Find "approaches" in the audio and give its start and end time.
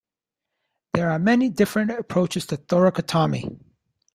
1.91-2.47